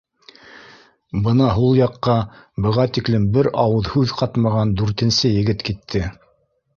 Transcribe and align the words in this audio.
Бына 1.25 1.49
һул 1.57 1.75
яҡҡа 1.79 2.15
быға 2.65 2.85
тиклем 2.99 3.27
бер 3.35 3.49
ауыҙ 3.65 3.91
һүҙ 3.97 4.15
ҡатмаған 4.23 4.73
дүртенсе 4.81 5.31
егет 5.35 5.63
китте 5.69 6.03